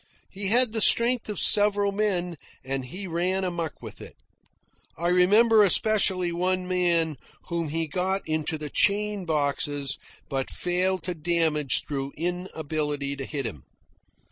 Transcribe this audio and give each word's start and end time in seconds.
He 0.31 0.47
had 0.47 0.71
the 0.73 0.81
strength 0.81 1.29
of 1.29 1.37
several 1.39 1.91
men, 1.91 2.35
and 2.65 2.85
he 2.85 3.05
ran 3.05 3.43
amuck 3.43 3.83
with 3.83 4.01
it. 4.01 4.15
I 4.97 5.09
remember 5.09 5.63
especially 5.63 6.31
one 6.31 6.67
man 6.67 7.17
whom 7.49 7.67
he 7.69 7.85
got 7.87 8.27
into 8.27 8.57
the 8.57 8.71
chain 8.71 9.25
boxes 9.25 9.99
but 10.27 10.49
failed 10.49 11.03
to 11.03 11.13
damage 11.13 11.83
through 11.87 12.13
inability 12.17 13.15
to 13.17 13.25
hit 13.25 13.45
him. 13.45 13.63